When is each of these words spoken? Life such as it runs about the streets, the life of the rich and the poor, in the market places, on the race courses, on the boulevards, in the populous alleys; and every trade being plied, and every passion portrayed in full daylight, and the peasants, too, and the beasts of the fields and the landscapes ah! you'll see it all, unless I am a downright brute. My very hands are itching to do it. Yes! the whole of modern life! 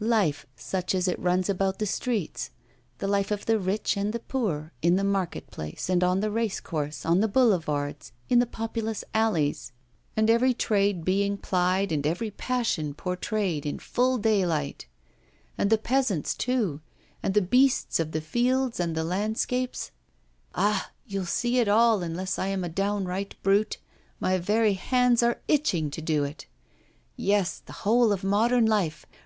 Life 0.00 0.46
such 0.56 0.94
as 0.94 1.06
it 1.06 1.18
runs 1.18 1.50
about 1.50 1.78
the 1.78 1.84
streets, 1.84 2.48
the 2.96 3.06
life 3.06 3.30
of 3.30 3.44
the 3.44 3.58
rich 3.58 3.94
and 3.94 4.14
the 4.14 4.20
poor, 4.20 4.72
in 4.80 4.96
the 4.96 5.04
market 5.04 5.50
places, 5.50 6.02
on 6.02 6.20
the 6.20 6.30
race 6.30 6.60
courses, 6.60 7.04
on 7.04 7.20
the 7.20 7.28
boulevards, 7.28 8.10
in 8.30 8.38
the 8.38 8.46
populous 8.46 9.04
alleys; 9.12 9.70
and 10.16 10.30
every 10.30 10.54
trade 10.54 11.04
being 11.04 11.36
plied, 11.36 11.92
and 11.92 12.06
every 12.06 12.30
passion 12.30 12.94
portrayed 12.94 13.66
in 13.66 13.78
full 13.78 14.16
daylight, 14.16 14.86
and 15.58 15.68
the 15.68 15.76
peasants, 15.76 16.32
too, 16.34 16.80
and 17.22 17.34
the 17.34 17.42
beasts 17.42 18.00
of 18.00 18.12
the 18.12 18.22
fields 18.22 18.80
and 18.80 18.94
the 18.94 19.04
landscapes 19.04 19.90
ah! 20.54 20.90
you'll 21.06 21.26
see 21.26 21.58
it 21.58 21.68
all, 21.68 22.02
unless 22.02 22.38
I 22.38 22.46
am 22.46 22.64
a 22.64 22.70
downright 22.70 23.34
brute. 23.42 23.76
My 24.20 24.38
very 24.38 24.72
hands 24.72 25.22
are 25.22 25.42
itching 25.48 25.90
to 25.90 26.00
do 26.00 26.24
it. 26.24 26.46
Yes! 27.14 27.60
the 27.66 27.74
whole 27.84 28.10
of 28.10 28.24
modern 28.24 28.64
life! 28.64 29.04